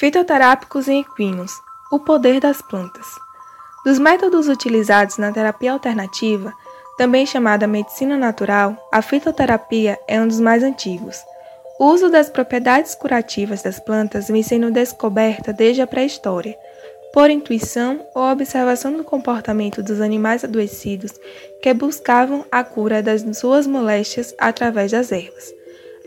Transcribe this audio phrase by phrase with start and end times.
[0.00, 1.52] Fitoterápicos em equinos
[1.92, 3.06] o poder das plantas.
[3.84, 6.54] Dos métodos utilizados na terapia alternativa,
[6.96, 11.18] também chamada medicina natural, a fitoterapia é um dos mais antigos.
[11.78, 16.56] O uso das propriedades curativas das plantas vem sendo descoberta desde a pré-história,
[17.12, 21.12] por intuição ou observação do comportamento dos animais adoecidos
[21.62, 25.60] que buscavam a cura das suas moléstias através das ervas.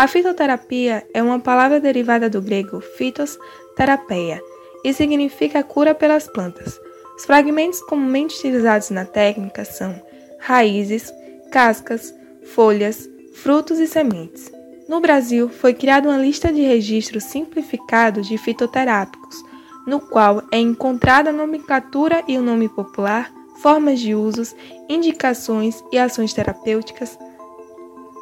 [0.00, 3.38] A fitoterapia é uma palavra derivada do grego phytos,
[3.80, 4.42] terapeia,
[4.84, 6.78] e significa cura pelas plantas.
[7.16, 9.98] Os fragmentos comumente utilizados na técnica são
[10.38, 11.10] raízes,
[11.50, 12.14] cascas,
[12.54, 14.52] folhas, frutos e sementes.
[14.86, 19.42] No Brasil, foi criada uma lista de registros simplificados de fitoterápicos,
[19.86, 24.54] no qual é encontrada a nomenclatura e o nome popular, formas de usos,
[24.90, 27.18] indicações e ações terapêuticas,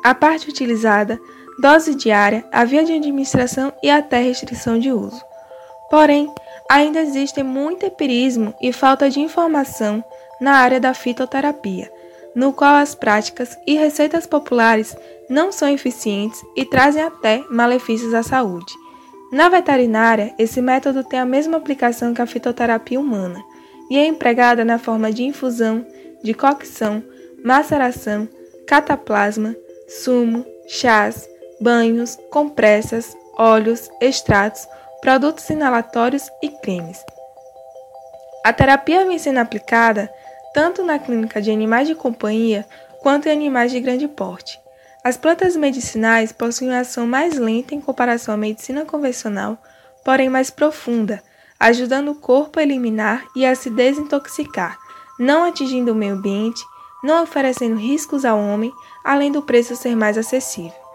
[0.04, 1.20] a parte utilizada,
[1.60, 5.27] dose diária, a via de administração e até restrição de uso.
[5.91, 6.33] Porém,
[6.69, 10.05] ainda existe muito empirismo e falta de informação
[10.41, 11.91] na área da fitoterapia,
[12.34, 14.97] no qual as práticas e receitas populares
[15.28, 18.72] não são eficientes e trazem até malefícios à saúde.
[19.33, 23.42] Na veterinária, esse método tem a mesma aplicação que a fitoterapia humana
[23.91, 25.84] e é empregada na forma de infusão,
[26.23, 27.02] de cocção,
[27.45, 28.28] maceração,
[28.67, 29.55] cataplasma,
[29.89, 31.28] sumo, chás,
[31.61, 34.67] banhos, compressas, óleos, extratos,
[35.00, 37.04] produtos inalatórios e cremes.
[38.44, 40.10] A terapia vem sendo aplicada
[40.52, 42.66] tanto na clínica de animais de companhia
[43.00, 44.60] quanto em animais de grande porte.
[45.05, 49.56] As plantas medicinais possuem uma ação mais lenta em comparação à medicina convencional,
[50.05, 51.22] porém mais profunda,
[51.60, 54.78] ajudando o corpo a eliminar e a se desintoxicar,
[55.18, 56.62] não atingindo o meio ambiente,
[57.02, 58.72] não oferecendo riscos ao homem,
[59.05, 60.88] além do preço ser mais acessível.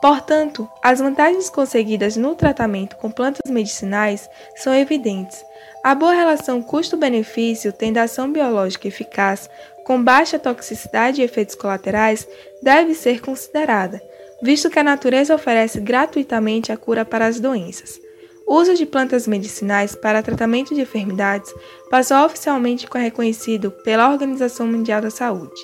[0.00, 5.42] Portanto, as vantagens conseguidas no tratamento com plantas medicinais são evidentes.
[5.82, 9.48] A boa relação custo-benefício, tendo ação biológica eficaz,
[9.84, 12.26] com baixa toxicidade e efeitos colaterais,
[12.62, 14.02] deve ser considerada,
[14.42, 18.00] visto que a natureza oferece gratuitamente a cura para as doenças.
[18.46, 21.52] O uso de plantas medicinais para tratamento de enfermidades
[21.90, 25.60] passou oficialmente reconhecido pela Organização Mundial da Saúde.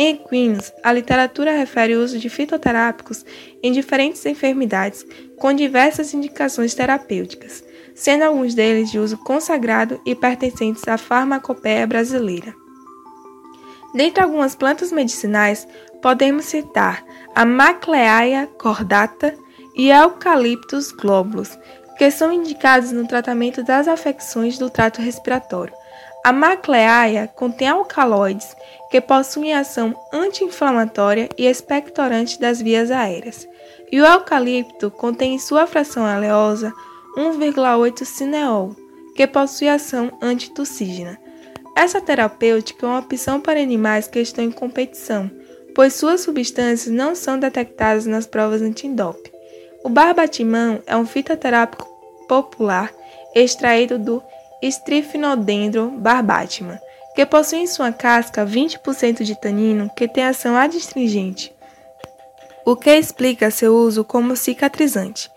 [0.00, 3.26] Em equinos, a literatura refere o uso de fitoterápicos
[3.60, 5.04] em diferentes enfermidades,
[5.36, 7.64] com diversas indicações terapêuticas,
[7.96, 12.54] sendo alguns deles de uso consagrado e pertencentes à farmacopeia brasileira.
[13.92, 15.66] Dentre algumas plantas medicinais,
[16.00, 17.04] podemos citar
[17.34, 19.36] a Macleaia cordata
[19.74, 21.58] e Eucalyptus globulus,
[21.98, 25.74] que são indicados no tratamento das afecções do trato respiratório.
[26.24, 28.56] A Macleaia contém alcaloides
[28.90, 33.48] que possuem ação anti-inflamatória e expectorante das vias aéreas,
[33.90, 36.72] e o eucalipto contém em sua fração aleosa
[37.16, 38.74] 1,8 cineol,
[39.14, 41.18] que possui ação antitussígena.
[41.74, 45.30] Essa terapêutica é uma opção para animais que estão em competição,
[45.74, 49.30] pois suas substâncias não são detectadas nas provas antidoping.
[49.84, 51.88] O barbatimão é um fitoterápico
[52.28, 52.92] popular
[53.34, 54.22] extraído do
[54.62, 56.80] Stryphnodendron barbatima,
[57.14, 61.54] que possui em sua casca 20% de tanino que tem ação adstringente,
[62.64, 65.30] o que explica seu uso como cicatrizante.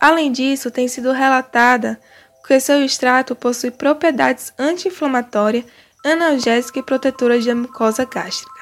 [0.00, 1.98] Além disso, tem sido relatada
[2.46, 5.64] que seu extrato possui propriedades anti-inflamatória,
[6.04, 8.52] analgésica e protetora da mucosa gástrica.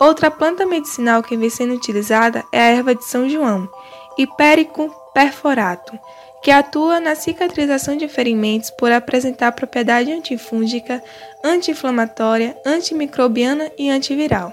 [0.00, 3.68] Outra planta medicinal que vem sendo utilizada é a erva de São João,
[4.16, 5.98] Hipericum perforatum,
[6.42, 11.02] que atua na cicatrização de ferimentos por apresentar propriedade antifúngica,
[11.42, 14.52] anti-inflamatória, antimicrobiana e antiviral.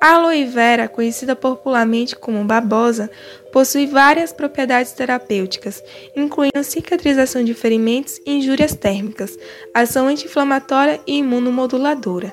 [0.00, 3.10] A aloe vera, conhecida popularmente como babosa,
[3.52, 5.84] possui várias propriedades terapêuticas,
[6.16, 9.36] incluindo cicatrização de ferimentos e injúrias térmicas,
[9.74, 12.32] ação anti-inflamatória e imunomoduladora.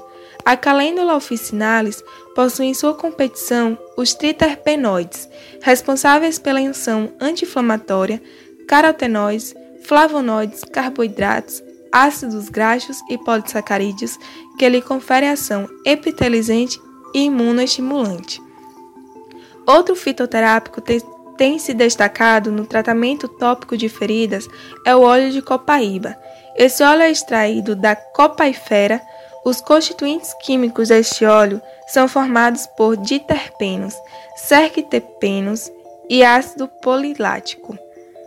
[0.50, 5.30] A Calendula officinalis possui em sua competição os triterpenoides,
[5.62, 8.20] responsáveis pela ação anti-inflamatória,
[8.68, 14.18] carotenoides, flavonoides, carboidratos, ácidos graxos e polissacarídeos
[14.58, 16.82] que lhe conferem ação epitelizante
[17.14, 18.42] e imunoestimulante.
[19.68, 21.00] Outro fitoterápico tem,
[21.38, 24.48] tem se destacado no tratamento tópico de feridas
[24.84, 26.18] é o óleo de copaíba.
[26.56, 29.00] Esse óleo é extraído da copaifera.
[29.46, 33.96] Os constituintes químicos deste óleo são formados por diterpenos,
[34.36, 35.72] serquitepenos
[36.10, 37.78] e ácido polilático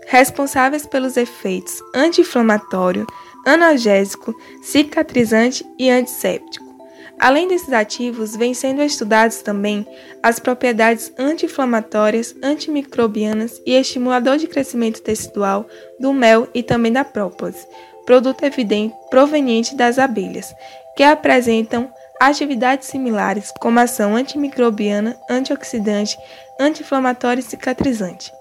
[0.06, 3.06] responsáveis pelos efeitos anti-inflamatório,
[3.46, 6.70] analgésico, cicatrizante e antisséptico.
[7.18, 9.86] Além desses ativos, vêm sendo estudados também
[10.22, 15.66] as propriedades anti-inflamatórias, antimicrobianas e estimulador de crescimento tecidual
[16.00, 17.66] do mel e também da própolis,
[18.04, 20.52] produto evidente proveniente das abelhas,
[20.96, 26.16] que apresentam atividades similares como ação antimicrobiana, antioxidante,
[26.60, 28.32] anti-inflamatória e cicatrizante.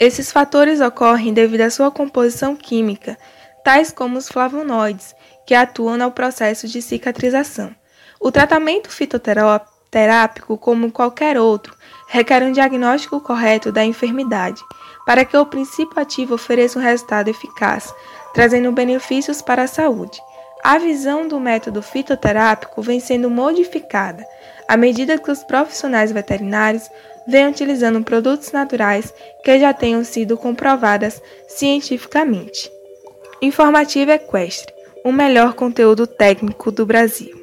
[0.00, 3.16] Esses fatores ocorrem devido à sua composição química,
[3.62, 5.14] tais como os flavonoides,
[5.46, 7.74] que atuam no processo de cicatrização.
[8.18, 11.76] O tratamento fitoterápico, como qualquer outro,
[12.08, 14.62] requer um diagnóstico correto da enfermidade,
[15.04, 17.92] para que o princípio ativo ofereça um resultado eficaz,
[18.32, 20.20] trazendo benefícios para a saúde.
[20.62, 24.24] A visão do método fitoterápico vem sendo modificada
[24.68, 26.88] à medida que os profissionais veterinários
[27.26, 29.12] vêm utilizando produtos naturais
[29.44, 32.70] que já tenham sido comprovadas cientificamente.
[33.40, 34.72] Informativa Equestre
[35.04, 37.41] o melhor conteúdo técnico do Brasil.